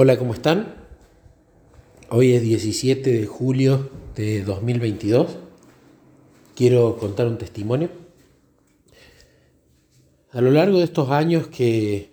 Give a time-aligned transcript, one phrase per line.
[0.00, 0.76] Hola, ¿cómo están?
[2.08, 5.38] Hoy es 17 de julio de 2022.
[6.54, 7.90] Quiero contar un testimonio.
[10.30, 12.12] A lo largo de estos años que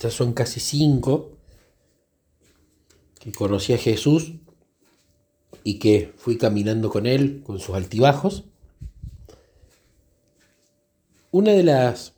[0.00, 1.38] ya son casi cinco,
[3.20, 4.32] que conocí a Jesús
[5.62, 8.42] y que fui caminando con él, con sus altibajos,
[11.30, 12.14] una de las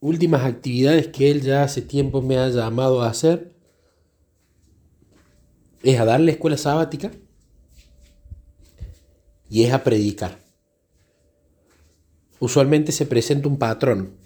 [0.00, 3.54] últimas actividades que él ya hace tiempo me ha llamado a hacer
[5.86, 7.12] es a darle escuela sabática
[9.48, 10.38] y es a predicar.
[12.40, 14.16] Usualmente se presenta un patrón.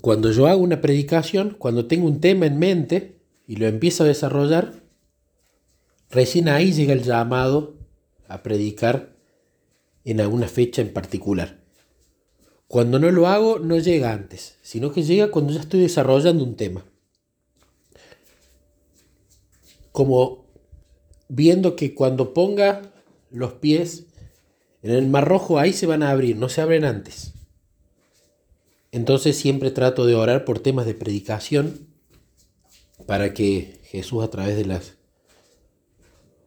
[0.00, 4.08] Cuando yo hago una predicación, cuando tengo un tema en mente y lo empiezo a
[4.08, 4.82] desarrollar,
[6.10, 7.76] recién ahí llega el llamado
[8.26, 9.16] a predicar
[10.04, 11.60] en alguna fecha en particular.
[12.66, 16.56] Cuando no lo hago, no llega antes, sino que llega cuando ya estoy desarrollando un
[16.56, 16.84] tema
[19.98, 20.44] como
[21.28, 22.82] viendo que cuando ponga
[23.32, 24.06] los pies
[24.80, 27.32] en el mar rojo, ahí se van a abrir, no se abren antes.
[28.92, 31.88] Entonces siempre trato de orar por temas de predicación
[33.06, 34.92] para que Jesús a través de las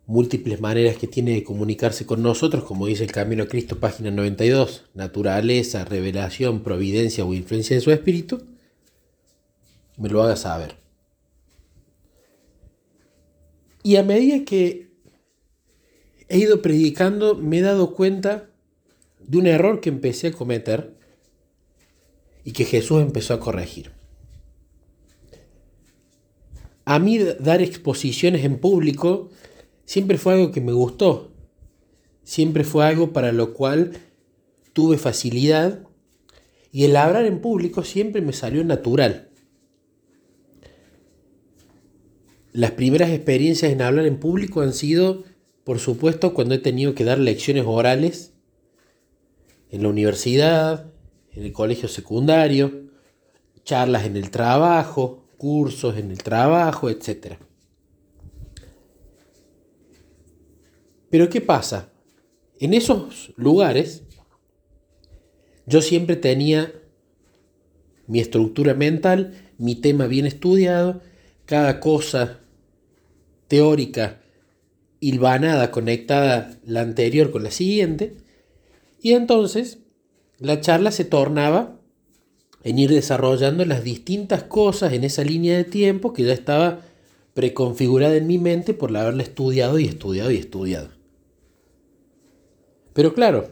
[0.06, 4.12] múltiples maneras que tiene de comunicarse con nosotros, como dice el Camino a Cristo, página
[4.12, 8.44] 92, naturaleza, revelación, providencia o influencia de su espíritu,
[9.98, 10.81] me lo haga saber.
[13.84, 14.92] Y a medida que
[16.30, 18.50] he ido predicando, me he dado cuenta
[19.20, 20.96] de un error que empecé a cometer
[22.44, 23.92] y que Jesús empezó a corregir.
[26.86, 29.30] A mí dar exposiciones en público
[29.86, 31.32] siempre fue algo que me gustó,
[32.24, 33.94] siempre fue algo para lo cual
[34.74, 35.84] tuve facilidad
[36.72, 39.31] y el hablar en público siempre me salió natural.
[42.54, 45.24] Las primeras experiencias en hablar en público han sido,
[45.64, 48.34] por supuesto, cuando he tenido que dar lecciones orales
[49.70, 50.92] en la universidad,
[51.32, 52.90] en el colegio secundario,
[53.64, 57.38] charlas en el trabajo, cursos en el trabajo, etc.
[61.10, 61.90] Pero ¿qué pasa?
[62.60, 64.04] En esos lugares
[65.66, 66.74] yo siempre tenía
[68.08, 71.02] mi estructura mental, mi tema bien estudiado,
[71.52, 72.40] cada cosa
[73.50, 74.22] teórica
[75.02, 78.16] hilvanada, conectada la anterior con la siguiente,
[79.02, 79.80] y entonces
[80.40, 81.78] la charla se tornaba
[82.64, 86.84] en ir desarrollando las distintas cosas en esa línea de tiempo que ya estaba
[87.34, 90.88] preconfigurada en mi mente por haberla estudiado y estudiado y estudiado.
[92.94, 93.50] Pero claro,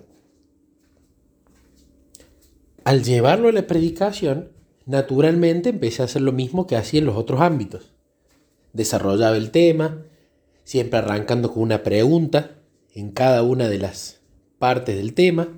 [2.85, 4.57] al llevarlo a la predicación,
[4.89, 7.94] naturalmente empecé a hacer lo mismo que hacía en los otros ámbitos
[8.73, 10.05] desarrollaba el tema,
[10.63, 12.55] siempre arrancando con una pregunta
[12.94, 14.19] en cada una de las
[14.57, 15.50] partes del tema,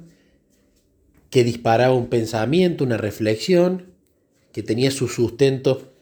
[1.30, 3.94] que disparaba un pensamiento, una reflexión,
[4.52, 5.94] que tenía su sustento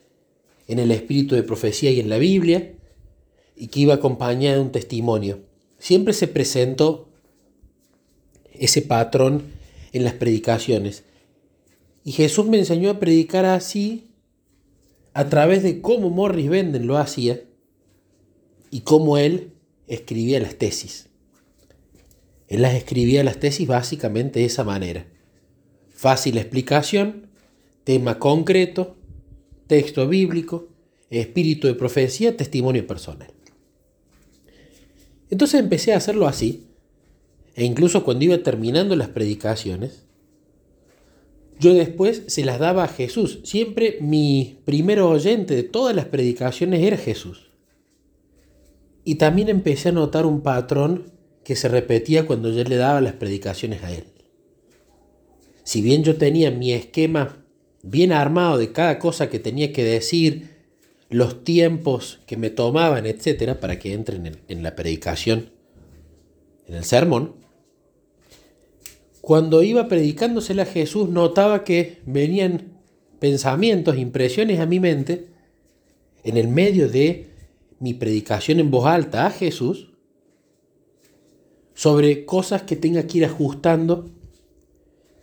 [0.67, 2.73] en el espíritu de profecía y en la Biblia,
[3.56, 5.40] y que iba acompañada de un testimonio.
[5.78, 7.09] Siempre se presentó
[8.53, 9.44] ese patrón
[9.91, 11.03] en las predicaciones.
[12.03, 14.11] Y Jesús me enseñó a predicar así
[15.13, 17.41] a través de cómo Morris Benden lo hacía
[18.71, 19.53] y cómo él
[19.87, 21.09] escribía las tesis.
[22.47, 25.07] Él las escribía las tesis básicamente de esa manera.
[25.89, 27.29] Fácil explicación,
[27.83, 28.95] tema concreto,
[29.67, 30.69] texto bíblico,
[31.09, 33.31] espíritu de profecía, testimonio personal.
[35.29, 36.67] Entonces empecé a hacerlo así,
[37.55, 40.05] e incluso cuando iba terminando las predicaciones,
[41.59, 43.42] yo después se las daba a Jesús.
[43.44, 47.52] Siempre mi primer oyente de todas las predicaciones era Jesús.
[49.03, 51.12] Y también empecé a notar un patrón
[51.44, 54.06] que se repetía cuando yo le daba las predicaciones a él.
[55.64, 57.46] Si bien yo tenía mi esquema
[57.84, 60.58] bien armado de cada cosa que tenía que decir,
[61.09, 65.52] los tiempos que me tomaban, etcétera, para que entren en, en la predicación,
[66.67, 67.35] en el sermón,
[69.29, 72.81] cuando iba predicándosela a Jesús, notaba que venían
[73.20, 75.28] pensamientos, impresiones a mi mente,
[76.23, 77.29] en el medio de
[77.79, 79.91] mi predicación en voz alta a Jesús,
[81.76, 84.09] sobre cosas que tenga que ir ajustando,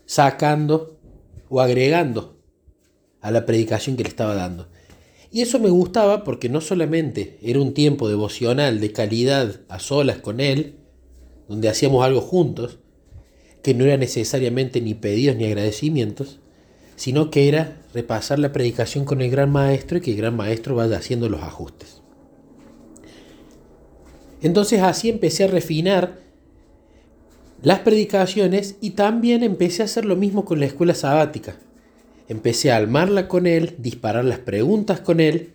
[0.05, 1.01] sacando
[1.49, 2.39] o agregando
[3.21, 4.69] a la predicación que le estaba dando.
[5.33, 10.19] Y eso me gustaba porque no solamente era un tiempo devocional de calidad a solas
[10.19, 10.77] con Él,
[11.49, 12.79] donde hacíamos algo juntos,
[13.67, 16.39] que no era necesariamente ni pedidos ni agradecimientos,
[16.95, 20.77] sino que era repasar la predicación con el gran maestro y que el gran maestro
[20.77, 22.01] vaya haciendo los ajustes.
[24.41, 26.21] Entonces así empecé a refinar
[27.61, 31.59] las predicaciones y también empecé a hacer lo mismo con la escuela sabática.
[32.29, 35.55] Empecé a armarla con él, disparar las preguntas con él,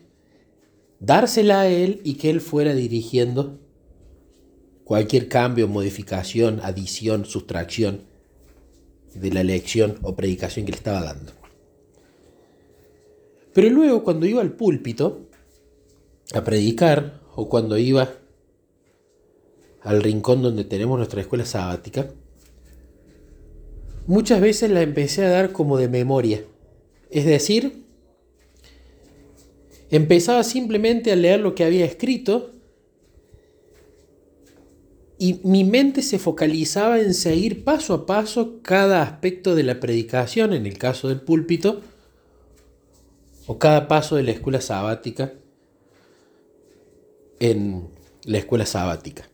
[1.00, 3.58] dársela a él y que él fuera dirigiendo
[4.84, 8.02] cualquier cambio, modificación, adición, sustracción
[9.14, 11.34] de la lección o predicación que le estaba dando.
[13.54, 15.28] Pero luego cuando iba al púlpito
[16.34, 18.10] a predicar o cuando iba
[19.82, 22.12] al rincón donde tenemos nuestra escuela sabática,
[24.08, 26.44] muchas veces la empecé a dar como de memoria.
[27.10, 27.84] Es decir,
[29.90, 32.52] empezaba simplemente a leer lo que había escrito
[35.22, 40.52] y mi mente se focalizaba en seguir paso a paso cada aspecto de la predicación,
[40.52, 41.82] en el caso del púlpito,
[43.46, 45.34] o cada paso de la escuela sabática
[47.40, 47.88] en
[48.24, 49.30] la escuela sabática.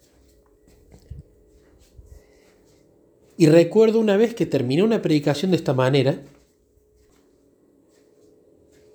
[3.37, 6.21] Y recuerdo una vez que terminé una predicación de esta manera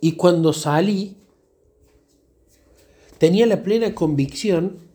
[0.02, 1.16] y cuando salí
[3.16, 4.91] tenía la plena convicción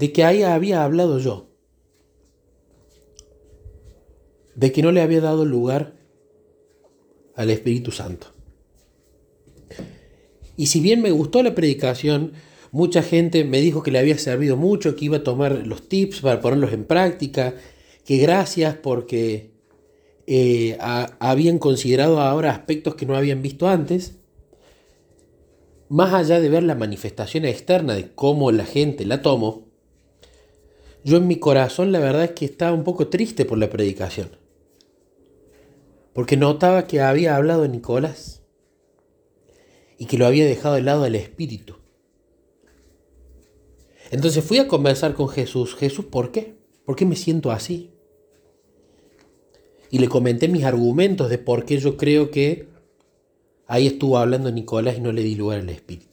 [0.00, 1.50] de que ahí había hablado yo,
[4.56, 5.94] de que no le había dado lugar
[7.36, 8.34] al Espíritu Santo.
[10.56, 12.32] Y si bien me gustó la predicación,
[12.72, 16.20] Mucha gente me dijo que le había servido mucho, que iba a tomar los tips
[16.20, 17.54] para ponerlos en práctica,
[18.04, 19.50] que gracias porque
[20.26, 24.18] eh, habían considerado ahora aspectos que no habían visto antes.
[25.88, 29.69] Más allá de ver la manifestación externa de cómo la gente la tomó,
[31.04, 34.36] yo en mi corazón la verdad es que estaba un poco triste por la predicación.
[36.12, 38.42] Porque notaba que había hablado Nicolás
[39.96, 41.76] y que lo había dejado de lado del espíritu.
[44.10, 45.74] Entonces fui a conversar con Jesús.
[45.76, 46.56] Jesús, ¿por qué?
[46.84, 47.92] ¿Por qué me siento así?
[49.90, 52.68] Y le comenté mis argumentos de por qué yo creo que
[53.66, 56.09] ahí estuvo hablando Nicolás y no le di lugar al Espíritu.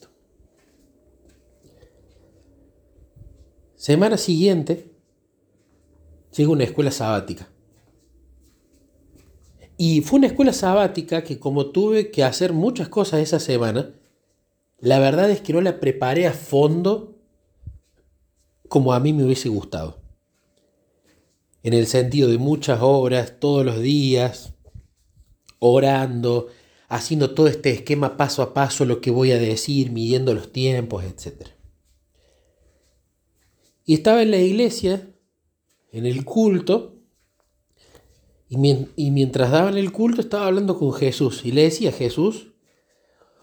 [3.87, 4.91] Semana siguiente,
[6.35, 7.47] llegó una escuela sabática.
[9.77, 13.93] Y fue una escuela sabática que como tuve que hacer muchas cosas esa semana,
[14.77, 17.15] la verdad es que no la preparé a fondo
[18.67, 20.01] como a mí me hubiese gustado.
[21.63, 24.53] En el sentido de muchas horas, todos los días,
[25.59, 26.47] orando,
[26.89, 31.05] haciendo todo este esquema paso a paso, lo que voy a decir, midiendo los tiempos,
[31.05, 31.56] etc.
[33.87, 35.09] Y estaba en la iglesia,
[35.91, 36.93] en el culto,
[38.47, 38.57] y,
[39.09, 42.53] mientras daban el culto estaba hablando con Jesús y le decía, Jesús,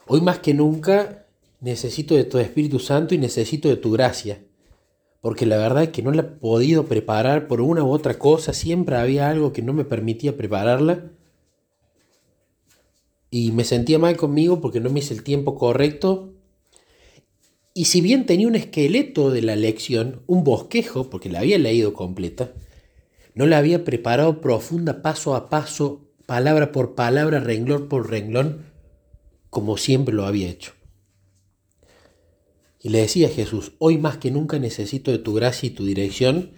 [0.07, 1.27] hoy más que nunca
[1.59, 4.41] necesito de tu Espíritu Santo y necesito de tu gracia
[5.25, 8.53] porque la verdad es que no la he podido preparar por una u otra cosa,
[8.53, 11.13] siempre había algo que no me permitía prepararla.
[13.31, 16.34] Y me sentía mal conmigo porque no me hice el tiempo correcto.
[17.77, 21.93] Y si bien tenía un esqueleto de la lección, un bosquejo, porque la había leído
[21.93, 22.53] completa,
[23.35, 28.67] no la había preparado profunda paso a paso, palabra por palabra, renglón por renglón,
[29.51, 30.73] como siempre lo había hecho.
[32.81, 35.85] Y le decía a Jesús, hoy más que nunca necesito de tu gracia y tu
[35.85, 36.53] dirección,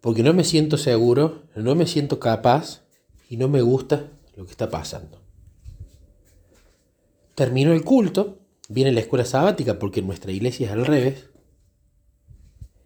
[0.00, 2.82] porque no me siento seguro, no me siento capaz
[3.28, 5.20] y no me gusta lo que está pasando.
[7.34, 8.39] Terminó el culto,
[8.70, 11.28] viene la escuela sabática, porque nuestra iglesia es al revés,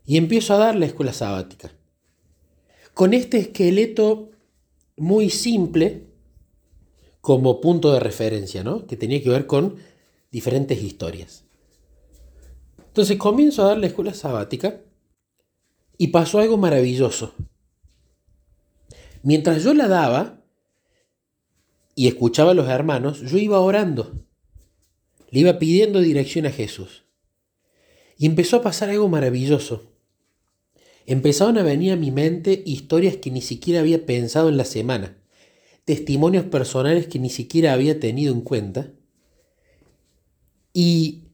[0.07, 1.73] y empiezo a dar la escuela sabática.
[2.95, 4.31] Con este esqueleto
[4.97, 6.07] muy simple
[7.21, 8.87] como punto de referencia, ¿no?
[8.87, 9.76] que tenía que ver con
[10.31, 11.45] diferentes historias.
[12.79, 14.81] Entonces comienzo a dar la escuela sabática
[15.99, 17.35] y pasó algo maravilloso.
[19.23, 20.41] Mientras yo la daba
[21.95, 24.25] y escuchaba a los hermanos, yo iba orando.
[25.35, 27.03] Le iba pidiendo dirección a Jesús.
[28.17, 29.91] Y empezó a pasar algo maravilloso.
[31.07, 35.17] Empezaron a venir a mi mente historias que ni siquiera había pensado en la semana,
[35.85, 38.93] testimonios personales que ni siquiera había tenido en cuenta.
[40.73, 41.25] Y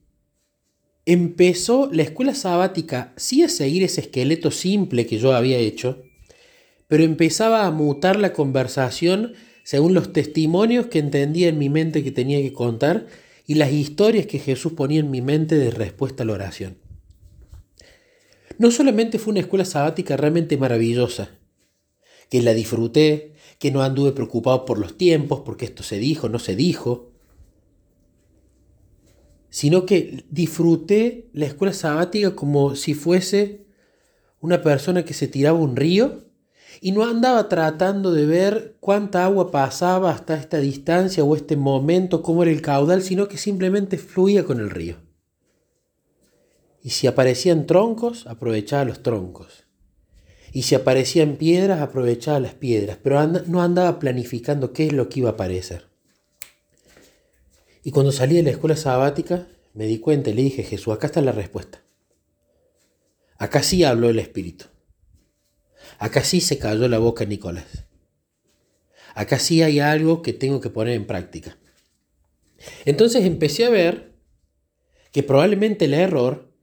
[1.05, 6.03] empezó la escuela sabática sí a seguir ese esqueleto simple que yo había hecho,
[6.89, 12.13] pero empezaba a mutar la conversación según los testimonios que entendía en mi mente que
[12.13, 13.07] tenía que contar
[13.51, 16.79] y las historias que Jesús ponía en mi mente de respuesta a la oración.
[18.59, 21.31] No solamente fue una escuela sabática realmente maravillosa,
[22.31, 26.39] que la disfruté, que no anduve preocupado por los tiempos, porque esto se dijo, no
[26.39, 27.11] se dijo,
[29.49, 33.67] sino que disfruté la escuela sabática como si fuese
[34.39, 36.30] una persona que se tiraba un río
[36.81, 42.23] y no andaba tratando de ver cuánta agua pasaba hasta esta distancia o este momento,
[42.23, 44.97] cómo era el caudal, sino que simplemente fluía con el río.
[46.83, 49.65] Y si aparecían troncos, aprovechaba los troncos.
[50.53, 55.21] Y si aparecían piedras, aprovechaba las piedras, pero no andaba planificando qué es lo que
[55.21, 55.89] iba a aparecer.
[57.83, 61.07] Y cuando salí de la escuela sabática, me di cuenta y le dije, Jesús, acá
[61.07, 61.83] está la respuesta.
[63.39, 64.67] Acá sí habló el Espíritu.
[66.01, 67.85] Acá sí se cayó la boca Nicolás.
[69.15, 71.59] Acá sí hay algo que tengo que poner en práctica.
[72.87, 74.15] Entonces empecé a ver
[75.13, 76.55] que probablemente el error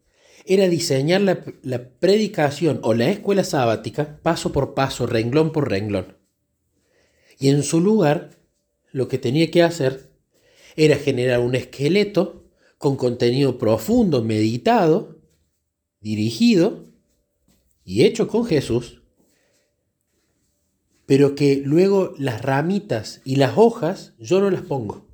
[0.46, 6.17] era diseñar la, la, predicación o la escuela sabática paso por paso, renglón por renglón.
[7.38, 8.32] Y en su lugar,
[8.91, 10.10] lo que tenía que hacer
[10.75, 15.20] era generar un esqueleto con contenido profundo, meditado,
[16.00, 16.88] dirigido
[17.84, 18.97] y hecho con Jesús,
[21.08, 25.08] pero que luego las ramitas y las hojas yo no las pongo.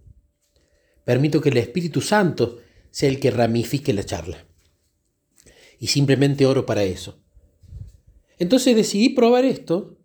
[1.05, 2.59] Permito que el Espíritu Santo
[2.91, 4.45] sea el que ramifique la charla
[5.79, 7.19] y simplemente oro para eso.
[8.39, 9.97] Entonces decidí probar esto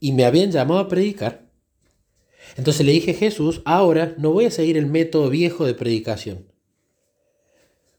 [0.00, 1.48] y me habían llamado a predicar.
[2.56, 6.52] Entonces le dije a Jesús, ahora no voy a seguir el método viejo de predicación.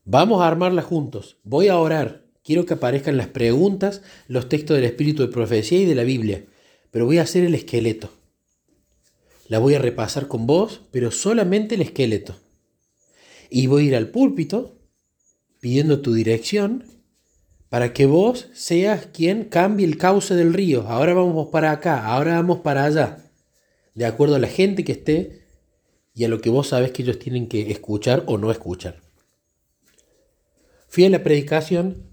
[0.03, 1.37] Vamos a armarla juntos.
[1.43, 2.25] Voy a orar.
[2.43, 6.45] Quiero que aparezcan las preguntas, los textos del Espíritu de Profecía y de la Biblia.
[6.97, 8.09] Pero voy a hacer el esqueleto.
[9.49, 12.35] La voy a repasar con vos, pero solamente el esqueleto.
[13.51, 14.79] Y voy a ir al púlpito
[15.59, 16.85] pidiendo tu dirección
[17.69, 20.87] para que vos seas quien cambie el cauce del río.
[20.87, 23.29] Ahora vamos para acá, ahora vamos para allá.
[23.93, 25.43] De acuerdo a la gente que esté
[26.15, 29.01] y a lo que vos sabes que ellos tienen que escuchar o no escuchar.
[30.87, 32.07] Fui a la predicación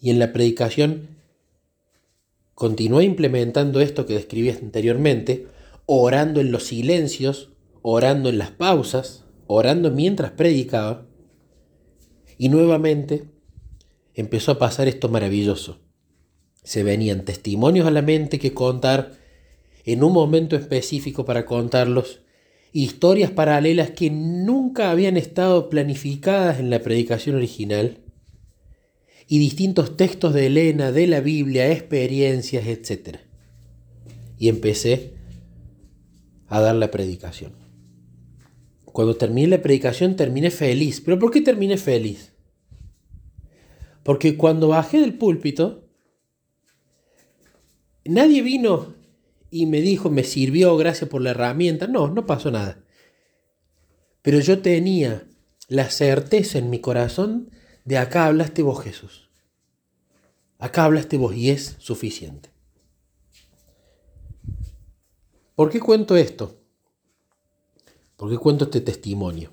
[0.00, 1.13] y en la predicación
[2.54, 5.46] continué implementando esto que describí anteriormente,
[5.86, 7.50] orando en los silencios,
[7.82, 11.06] orando en las pausas, orando mientras predicaba
[12.38, 13.24] y nuevamente
[14.14, 15.80] empezó a pasar esto maravilloso.
[16.62, 19.12] Se venían testimonios a la mente que contar
[19.84, 22.20] en un momento específico para contarlos,
[22.72, 27.98] historias paralelas que nunca habían estado planificadas en la predicación original,
[29.26, 33.18] y distintos textos de Elena, de la Biblia, experiencias, etc.
[34.38, 35.14] Y empecé
[36.48, 37.52] a dar la predicación.
[38.84, 41.00] Cuando terminé la predicación terminé feliz.
[41.00, 42.32] ¿Pero por qué terminé feliz?
[44.04, 45.88] Porque cuando bajé del púlpito,
[48.04, 48.94] nadie vino
[49.50, 51.86] y me dijo, me sirvió, gracias por la herramienta.
[51.86, 52.84] No, no pasó nada.
[54.22, 55.26] Pero yo tenía
[55.68, 57.50] la certeza en mi corazón
[57.84, 59.28] de acá hablaste vos, Jesús.
[60.58, 62.50] Acá hablaste vos y es suficiente.
[65.54, 66.58] ¿Por qué cuento esto?
[68.16, 69.52] ¿Por qué cuento este testimonio?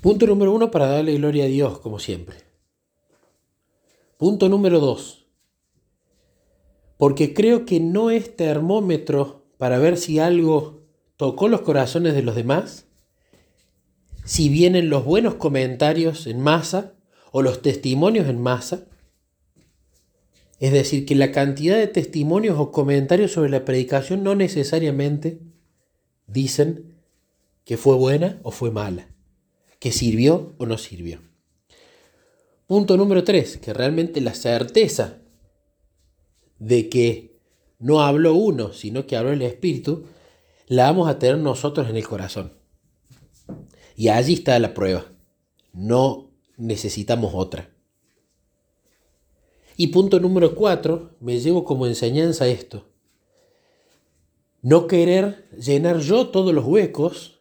[0.00, 2.36] Punto número uno para darle gloria a Dios, como siempre.
[4.18, 5.26] Punto número dos.
[6.98, 10.82] Porque creo que no es termómetro para ver si algo
[11.16, 12.83] tocó los corazones de los demás,
[14.24, 16.94] si vienen los buenos comentarios en masa
[17.30, 18.86] o los testimonios en masa.
[20.60, 25.40] Es decir, que la cantidad de testimonios o comentarios sobre la predicación no necesariamente
[26.26, 26.94] dicen
[27.64, 29.08] que fue buena o fue mala,
[29.78, 31.20] que sirvió o no sirvió.
[32.66, 35.18] Punto número tres, que realmente la certeza
[36.58, 37.36] de que
[37.78, 40.06] no habló uno, sino que habló el Espíritu,
[40.66, 42.63] la vamos a tener nosotros en el corazón.
[43.96, 45.06] Y allí está la prueba.
[45.72, 47.70] No necesitamos otra.
[49.76, 52.88] Y punto número cuatro, me llevo como enseñanza esto.
[54.62, 57.40] No querer llenar yo todos los huecos,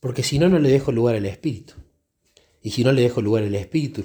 [0.00, 1.74] porque si no, no le dejo lugar al Espíritu.
[2.62, 4.04] Y si no le dejo lugar al Espíritu,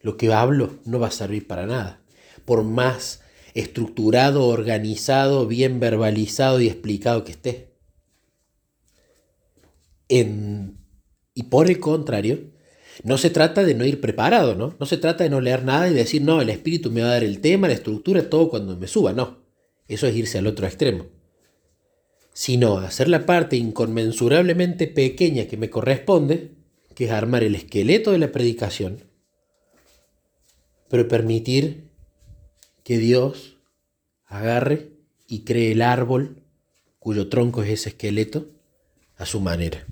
[0.00, 2.02] lo que hablo no va a servir para nada.
[2.44, 3.22] Por más
[3.54, 7.76] estructurado, organizado, bien verbalizado y explicado que esté.
[11.40, 12.38] Y por el contrario,
[13.02, 14.74] no se trata de no ir preparado, ¿no?
[14.78, 17.12] No se trata de no leer nada y decir, no, el espíritu me va a
[17.12, 19.38] dar el tema, la estructura, todo cuando me suba, no.
[19.88, 21.06] Eso es irse al otro extremo
[22.32, 26.52] sino hacer la parte inconmensurablemente pequeña que me corresponde,
[26.94, 29.04] que es armar el esqueleto de la predicación,
[30.88, 31.90] pero permitir
[32.84, 33.56] que Dios
[34.26, 34.88] agarre
[35.26, 36.42] y cree el árbol,
[36.98, 38.46] cuyo tronco es ese esqueleto,
[39.16, 39.86] a su manera.